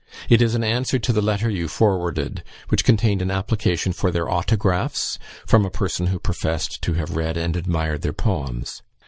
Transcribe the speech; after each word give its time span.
It 0.29 0.41
is 0.41 0.55
an 0.55 0.63
answer 0.63 0.97
to 0.97 1.13
the 1.13 1.21
letter 1.21 1.47
you 1.47 1.67
forwarded, 1.67 2.43
which 2.69 2.83
contained 2.83 3.21
an 3.21 3.29
application 3.29 3.93
for 3.93 4.09
their 4.09 4.27
autographs 4.27 5.19
from 5.45 5.63
a 5.63 5.69
person 5.69 6.07
who 6.07 6.17
professed 6.17 6.81
to 6.81 6.93
have 6.93 7.15
read 7.15 7.37
and 7.37 7.55
admired 7.55 8.01
their 8.01 8.11
poems. 8.11 8.81